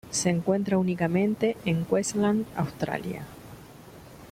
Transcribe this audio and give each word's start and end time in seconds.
Se 0.09 0.31
encuentra 0.31 0.79
únicamente 0.79 1.57
en 1.63 1.85
Queensland, 1.85 2.47
Australia. 2.57 3.23